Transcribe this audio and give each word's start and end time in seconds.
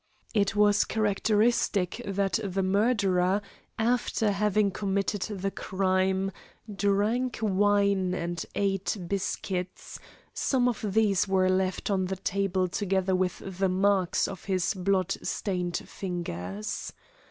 It 0.33 0.55
was 0.55 0.83
characteristic 0.83 2.01
that 2.07 2.39
the 2.43 2.63
murderer, 2.63 3.39
after 3.77 4.31
having 4.31 4.71
committed 4.71 5.41
the 5.41 5.51
crime, 5.51 6.31
drank 6.75 7.37
wine 7.39 8.15
and 8.15 8.43
ate 8.55 8.97
biscuits 9.07 9.99
some 10.33 10.67
of 10.67 10.83
these 10.95 11.27
were 11.27 11.49
left 11.49 11.91
on 11.91 12.05
the 12.05 12.15
table 12.15 12.67
together 12.67 13.15
with 13.15 13.43
the 13.59 13.69
marks 13.69 14.27
of 14.27 14.45
his 14.45 14.73
blood 14.73 15.11
stained 15.21 15.77
fingers. 15.77 16.93